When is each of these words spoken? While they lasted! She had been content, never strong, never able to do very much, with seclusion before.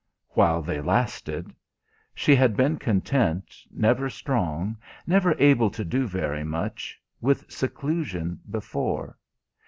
While 0.29 0.63
they 0.63 0.81
lasted! 0.81 1.53
She 2.15 2.33
had 2.35 2.57
been 2.57 2.77
content, 2.77 3.53
never 3.69 4.09
strong, 4.09 4.77
never 5.05 5.35
able 5.37 5.69
to 5.69 5.85
do 5.85 6.07
very 6.07 6.43
much, 6.43 6.99
with 7.21 7.51
seclusion 7.51 8.39
before. 8.49 9.19